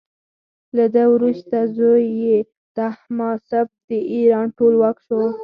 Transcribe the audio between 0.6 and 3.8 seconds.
له ده وروسته زوی یې تهماسب